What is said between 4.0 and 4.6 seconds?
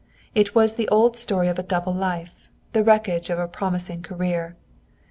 career.